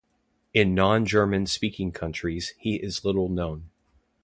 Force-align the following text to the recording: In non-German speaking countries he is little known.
In 0.51 0.73
non-German 0.73 1.45
speaking 1.45 1.91
countries 1.91 2.55
he 2.57 2.77
is 2.77 3.05
little 3.05 3.29
known. 3.29 3.69